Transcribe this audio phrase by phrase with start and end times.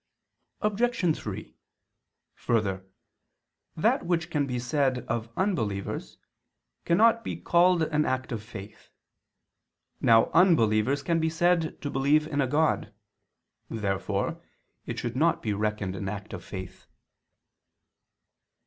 [0.61, 1.15] Obj.
[1.15, 1.55] 3:
[2.33, 2.83] Further,
[3.77, 6.17] that which can be said of unbelievers,
[6.85, 8.89] cannot be called an act of faith.
[10.01, 12.91] Now unbelievers can be said to believe in a God.
[13.69, 14.41] Therefore
[14.87, 16.87] it should not be reckoned an act of faith.